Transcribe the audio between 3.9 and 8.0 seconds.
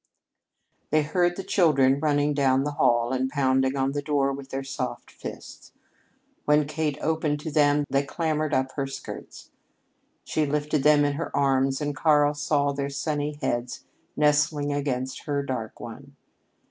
the door with their soft fists. When Kate opened to them,